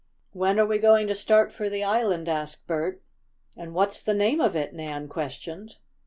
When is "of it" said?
4.41-4.73